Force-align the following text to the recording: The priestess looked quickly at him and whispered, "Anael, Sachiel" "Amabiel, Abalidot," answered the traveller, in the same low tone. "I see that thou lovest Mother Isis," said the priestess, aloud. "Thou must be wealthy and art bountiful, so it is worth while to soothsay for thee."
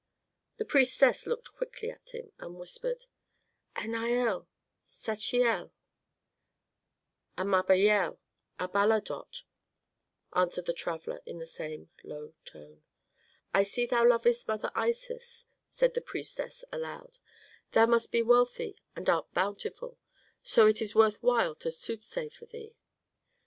The 0.57 0.65
priestess 0.65 1.27
looked 1.27 1.53
quickly 1.53 1.91
at 1.91 2.15
him 2.15 2.31
and 2.39 2.55
whispered, 2.55 3.05
"Anael, 3.75 4.47
Sachiel" 4.83 5.73
"Amabiel, 7.37 8.17
Abalidot," 8.59 9.43
answered 10.33 10.65
the 10.65 10.73
traveller, 10.73 11.21
in 11.27 11.37
the 11.37 11.45
same 11.45 11.91
low 12.03 12.33
tone. 12.45 12.83
"I 13.53 13.61
see 13.61 13.85
that 13.85 13.95
thou 14.03 14.09
lovest 14.09 14.47
Mother 14.47 14.71
Isis," 14.73 15.45
said 15.69 15.93
the 15.93 16.01
priestess, 16.01 16.65
aloud. 16.71 17.19
"Thou 17.73 17.85
must 17.85 18.11
be 18.11 18.23
wealthy 18.23 18.77
and 18.95 19.07
art 19.07 19.31
bountiful, 19.35 19.99
so 20.41 20.65
it 20.65 20.81
is 20.81 20.95
worth 20.95 21.21
while 21.21 21.53
to 21.57 21.69
soothsay 21.69 22.29
for 22.29 22.47
thee." 22.47 22.73